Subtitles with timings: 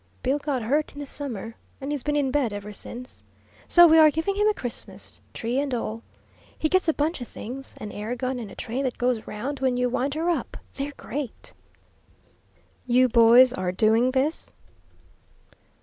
[0.23, 3.23] Bill got hurt in the summer, and he's been in bed ever since.
[3.67, 6.01] So we are giving him a Christmas tree and all.
[6.57, 9.59] He gets a bunch of things an air gun, and a train that goes around
[9.59, 10.57] when you wind her up.
[10.73, 11.53] They're great!"
[12.87, 14.51] "You boys are doing this?"